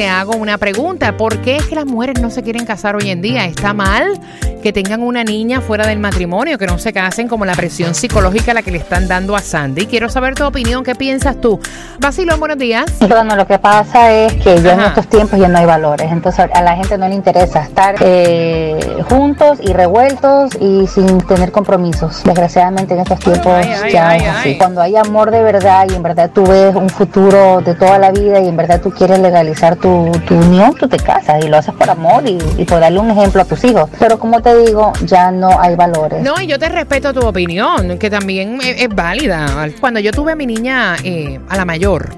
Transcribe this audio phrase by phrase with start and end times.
[0.00, 1.18] Te hago una pregunta.
[1.18, 3.44] ¿Por qué es que las mujeres no se quieren casar hoy en día?
[3.44, 4.18] ¿Está mal
[4.60, 8.52] que tengan una niña fuera del matrimonio, que no se casen como la presión psicológica
[8.52, 9.86] a la que le están dando a Sandy?
[9.86, 10.84] Quiero saber tu opinión.
[10.84, 11.60] ¿Qué piensas tú?
[11.98, 12.86] Vacilón, buenos días.
[13.00, 16.46] Bueno, lo que pasa es que ya en estos tiempos ya no hay valores, entonces
[16.52, 18.78] a la gente no le interesa estar eh,
[19.08, 22.22] juntos y revueltos y sin tener compromisos.
[22.24, 24.58] Desgraciadamente en estos tiempos Ay, ay, ya ay, es así.
[24.58, 28.10] Cuando hay amor de verdad y en verdad tú ves un futuro de toda la
[28.10, 31.58] vida y en verdad tú quieres legalizar tu, tu unión, tú te casas y lo
[31.58, 33.90] haces por amor y, y por darle un ejemplo a tus hijos.
[33.98, 36.22] Pero como te digo, ya no hay valores.
[36.22, 39.68] No, y yo te respeto tu opinión, que también es, válida.
[39.80, 42.10] Cuando yo tuve a mi niña, eh, a la mayor,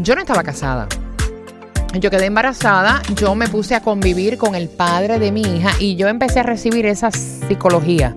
[0.00, 0.88] yo no estaba casada.
[1.98, 5.96] Yo quedé embarazada, yo me puse a convivir con el padre de mi hija y
[5.96, 8.14] yo empecé a recibir esa psicología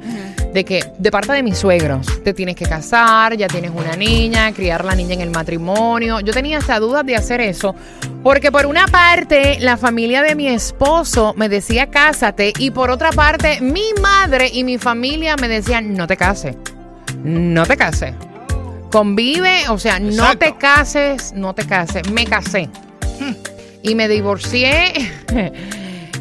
[0.54, 4.52] de que de parte de mis suegros te tienes que casar, ya tienes una niña,
[4.54, 6.20] criar la niña en el matrimonio.
[6.20, 7.74] Yo tenía hasta dudas de hacer eso
[8.22, 13.12] porque por una parte la familia de mi esposo me decía cásate y por otra
[13.12, 16.56] parte mi madre y mi familia me decían no te cases,
[17.24, 18.14] no te cases.
[18.92, 22.08] Convive, o sea, no te cases, no te cases.
[22.12, 22.70] Me casé
[23.84, 24.94] y me divorcié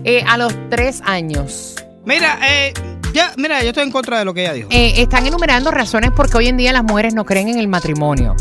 [0.05, 1.77] eh, a los tres años.
[2.05, 2.75] Mira, eh,
[3.15, 4.69] ya, mira, yo estoy en contra de lo que ella dijo.
[4.71, 8.35] Eh, están enumerando razones porque hoy en día las mujeres no creen en el matrimonio.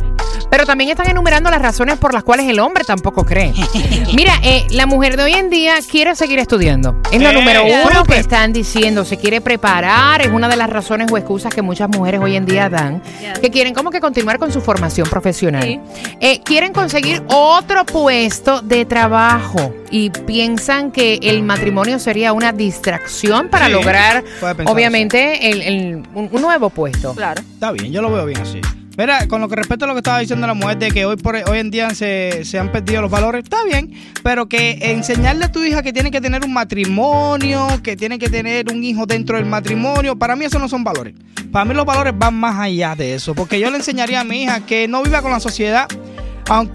[0.51, 3.53] Pero también están enumerando las razones por las cuales el hombre tampoco cree.
[4.13, 6.97] Mira, eh, la mujer de hoy en día quiere seguir estudiando.
[7.11, 9.05] Es lo Eh, número uno que están diciendo.
[9.05, 10.21] Se quiere preparar.
[10.21, 13.01] Es una de las razones o excusas que muchas mujeres hoy en día dan.
[13.41, 15.81] Que quieren como que continuar con su formación profesional.
[16.19, 19.73] Eh, quieren conseguir otro puesto de trabajo.
[19.89, 24.23] Y piensan que el matrimonio sería una distracción para Sí, lograr,
[24.65, 27.13] obviamente, el- el- un, un nuevo puesto.
[27.13, 27.41] Claro.
[27.53, 28.59] Está bien, yo lo veo bien así.
[28.97, 31.15] Mira, con lo que respecto a lo que estaba diciendo la mujer de que hoy
[31.15, 35.45] por hoy en día se, se han perdido los valores, está bien, pero que enseñarle
[35.45, 39.05] a tu hija que tiene que tener un matrimonio, que tiene que tener un hijo
[39.05, 41.15] dentro del matrimonio, para mí eso no son valores.
[41.51, 44.43] Para mí los valores van más allá de eso, porque yo le enseñaría a mi
[44.43, 45.87] hija que no viva con la sociedad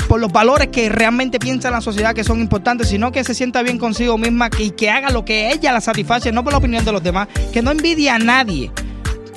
[0.09, 3.63] por los valores que realmente piensa la sociedad que son importantes, sino que se sienta
[3.63, 6.83] bien consigo misma y que haga lo que ella la satisface, no por la opinión
[6.83, 8.71] de los demás, que no envidie a nadie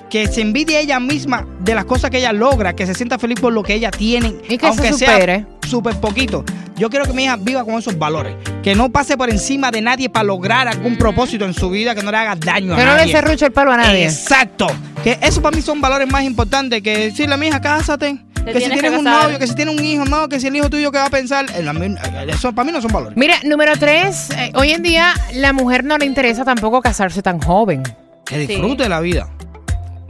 [0.09, 3.39] que se envidie ella misma de las cosas que ella logra, que se sienta feliz
[3.39, 5.45] por lo que ella tiene, Y que aunque se supere.
[5.61, 6.43] sea súper poquito.
[6.75, 9.81] Yo quiero que mi hija viva con esos valores, que no pase por encima de
[9.81, 12.85] nadie para lograr algún propósito en su vida, que no le haga daño Que a
[12.85, 13.11] no le nadie.
[13.11, 14.05] serruche el palo a nadie.
[14.05, 14.67] Exacto.
[15.03, 18.17] Que eso para mí son valores más importantes que decirle a mi hija, cásate.
[18.45, 19.23] Que si tienes que un casar.
[19.25, 21.09] novio, que si tienes un hijo, no, que si el hijo tuyo que va a
[21.09, 21.95] pensar, Eh, mí-
[22.29, 23.17] eso para mí no son valores.
[23.17, 27.39] Mira, número tres, eh, hoy en día la mujer no le interesa tampoco casarse tan
[27.41, 27.83] joven.
[28.25, 29.27] Que disfrute la vida.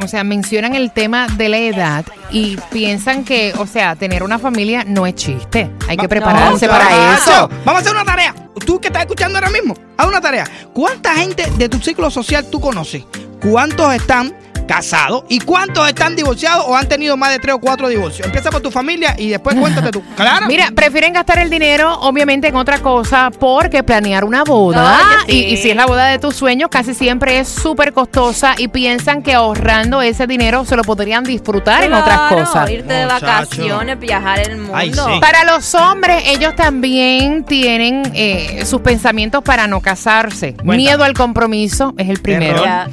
[0.01, 4.39] O sea, mencionan el tema de la edad y piensan que, o sea, tener una
[4.39, 5.69] familia no es chiste.
[5.87, 7.49] Hay que prepararse No, para eso.
[7.65, 8.33] Vamos a hacer una tarea.
[8.65, 10.45] Tú que estás escuchando ahora mismo, haz una tarea.
[10.73, 13.03] ¿Cuánta gente de tu ciclo social tú conoces?
[13.41, 14.33] ¿Cuántos están
[14.69, 18.27] casados y cuántos están divorciados o han tenido más de tres o cuatro divorcios?
[18.27, 20.03] Empieza por tu familia y después cuéntate tú.
[20.15, 20.47] Claro.
[20.47, 24.99] Mira, prefieren gastar el dinero, obviamente, en otra cosa porque planear una boda.
[25.25, 25.45] Sí.
[25.47, 28.67] y, y si es la boda de tus sueños, casi siempre es súper costosa y
[28.67, 32.69] piensan que ahorrando ese dinero se lo podrían disfrutar en otras cosas.
[32.69, 33.25] Irte de Muchacho.
[33.25, 34.73] vacaciones, viajar el mundo.
[34.75, 34.99] Ay, sí.
[35.21, 40.53] Para los hombres, ellos también tienen eh, sus pensamientos para no casarse.
[40.53, 40.77] Cuéntame.
[40.77, 42.63] Miedo al compromiso es el primero.
[42.63, 42.65] Error.
[42.65, 42.87] Ya.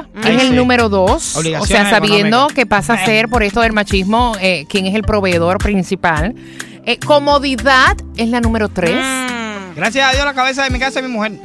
[0.00, 0.54] Económica Ay, es el sí.
[0.54, 1.36] número dos.
[1.36, 2.54] O sea, sabiendo económicas.
[2.54, 6.34] que pasa a ser por esto del machismo eh, quién es el proveedor principal.
[6.84, 9.04] Eh, comodidad es la número tres.
[9.04, 9.38] Mm.
[9.78, 11.32] Gracias a Dios la cabeza de mi casa es mi mujer.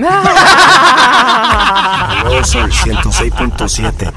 [2.32, 4.12] Yo soy 106.7.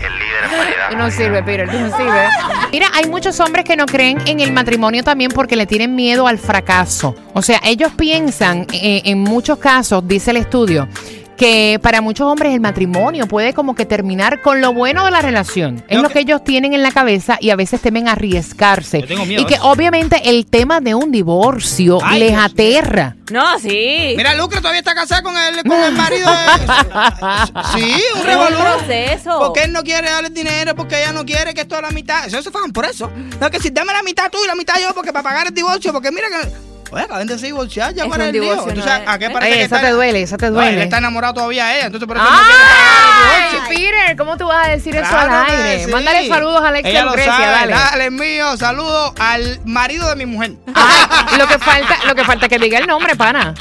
[0.91, 2.29] Tú no sirve, Peter, tú no sirve.
[2.73, 6.27] Mira, hay muchos hombres que no creen en el matrimonio también porque le tienen miedo
[6.27, 7.15] al fracaso.
[7.35, 10.89] O sea, ellos piensan, eh, en muchos casos, dice el estudio,
[11.37, 15.21] que para muchos hombres el matrimonio puede como que terminar con lo bueno de la
[15.23, 15.85] relación.
[15.89, 19.01] Es lo que- que ellos tienen en la cabeza y a veces temen arriesgarse.
[19.03, 22.43] Yo tengo miedo y que a obviamente el tema de un divorcio Ay, les Dios
[22.45, 23.17] aterra.
[23.31, 24.15] No, sí.
[24.17, 26.31] Mira, Lucre todavía está casada con el, con el marido.
[26.31, 26.37] de-
[27.75, 28.57] Sí, un revolú.
[28.57, 29.39] proceso.
[29.41, 32.27] Porque él no quiere darle dinero, porque ella no quiere que esto es la mitad.
[32.27, 33.11] Eso se fajan por eso.
[33.41, 35.55] No, que si dame la mitad tú y la mitad yo, porque para pagar el
[35.55, 36.76] divorcio, porque mira que.
[36.91, 38.43] Oye, acaben de se divorciar, ya Es para el lío.
[38.43, 40.47] divorcio, Entonces, no es- ¿a qué parece Ay, que esa está- te duele, esa te
[40.47, 40.77] No, duele.
[40.77, 43.51] él está enamorado todavía de ella, entonces por eso él no quiere pagar el ¡Ay,
[43.51, 43.69] divorcio.
[44.07, 44.17] Peter!
[44.17, 45.85] ¿Cómo tú vas a decir eso al aire?
[45.85, 45.91] sí.
[45.91, 47.73] Mándale saludos a Alexa Ella lo Lucrecia, sabe, dale.
[47.73, 50.53] dale mío, saludos al marido de mi mujer.
[50.75, 53.55] Ay, lo que falta, lo que falta es que diga el nombre, pana.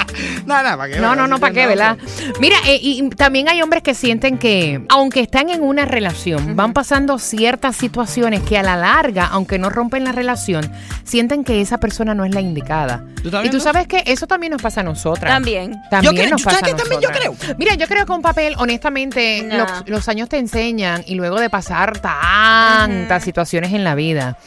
[0.45, 0.99] Nada, nada, ¿para qué?
[0.99, 1.97] No, no, no, ¿para qué, no, verdad?
[2.39, 6.73] Mira, eh, y también hay hombres que sienten que, aunque están en una relación, van
[6.73, 10.71] pasando ciertas situaciones que a la larga, aunque no rompen la relación,
[11.03, 13.03] sienten que esa persona no es la indicada.
[13.25, 15.33] ¿Tú estás y tú sabes que eso también nos pasa a nosotras.
[15.33, 15.81] También.
[15.89, 17.55] También Yo creo- nos ¿sabes pasa también yo nosotras.
[17.57, 19.57] Mira, yo creo que un papel, honestamente, No.
[19.57, 24.37] los, los años te enseñan y luego de pasar tantas situaciones en la vida,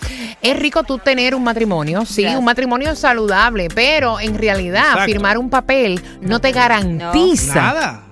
[0.42, 2.36] es rico tú tener un matrimonio, sí, Yes.
[2.36, 5.04] un matrimonio saludable, pero en realidad Exacto.
[5.06, 8.02] firmar un papel no te garantiza Nada.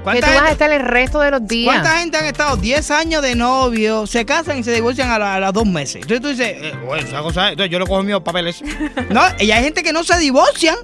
[0.00, 1.74] Que ¿Cuánta tú vas a gente- estar el resto de los días.
[1.74, 5.34] ¿Cuánta gente han estado 10 años de novio, se casan y se divorcian a, la-
[5.36, 5.96] a las dos meses?
[6.02, 8.62] Entonces tú dices, eh, bueno, esa cosa es- entonces yo le cojo mis papeles.
[9.10, 10.76] No, y hay gente que no se divorcian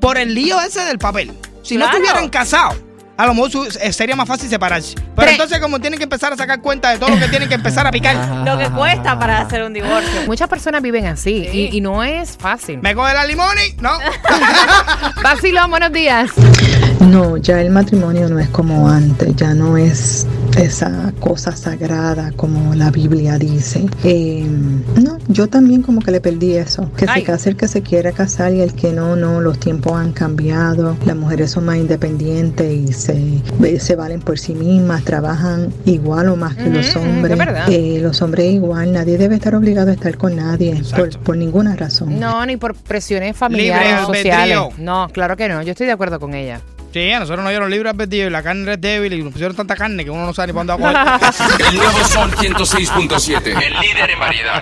[0.00, 1.32] por el lío ese del papel.
[1.62, 2.76] Si no estuvieran casados,
[3.16, 3.50] a lo mejor
[3.80, 4.94] eh, sería más fácil separarse.
[5.14, 7.54] Pero entonces como tienen que empezar a sacar cuenta de todo lo que tienen que
[7.54, 8.12] empezar a picar.
[8.46, 10.22] Lo que cuesta para hacer un divorcio.
[10.26, 11.68] Muchas personas viven así Sí.
[11.72, 12.80] y, y no es fácil.
[12.82, 13.74] ¿Me coge la limoni?
[13.80, 13.90] No.
[15.22, 16.30] Vacilón, buenos días.
[17.00, 20.26] No, ya el matrimonio no es como antes, ya no es
[20.58, 23.86] esa cosa sagrada como la Biblia dice.
[24.04, 24.46] Eh,
[25.02, 26.90] no, yo también como que le perdí eso.
[26.96, 27.20] Que Ay.
[27.20, 30.12] se case el que se quiera casar y el que no, no, los tiempos han
[30.12, 36.28] cambiado, las mujeres son más independientes y se, se valen por sí mismas, trabajan igual
[36.28, 37.32] o más que los hombres.
[37.32, 37.68] es verdad.
[37.70, 41.76] Eh, los hombres igual, nadie debe estar obligado a estar con nadie por, por ninguna
[41.76, 42.20] razón.
[42.20, 44.56] No, ni por presiones familiares Libre o sociales.
[44.56, 44.84] albedrío.
[44.84, 45.62] No, claro que no.
[45.62, 46.60] Yo estoy de acuerdo con ella.
[46.92, 49.56] Sí, a nosotros nos dieron libre albedrío y la carne es débil y nos pusieron
[49.56, 51.66] tanta carne que uno no sabe ni para dónde va a coger.
[51.68, 53.46] El nuevo Sol 106.7.
[53.46, 54.60] El líder en variedad.